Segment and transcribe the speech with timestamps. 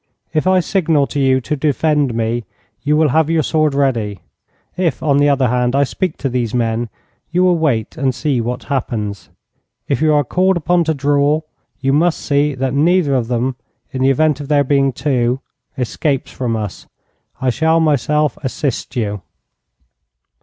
[0.33, 2.43] If I signal to you to defend me,
[2.81, 4.21] you will have your sword ready.
[4.75, 6.89] If, on the other hand, I speak to these men,
[7.29, 9.29] you will wait and see what happens.
[9.87, 11.41] If you are called upon to draw,
[11.81, 13.57] you must see that neither of them,
[13.91, 15.39] in the event of there being two,
[15.77, 16.87] escapes from us.
[17.39, 19.21] I shall myself assist you.'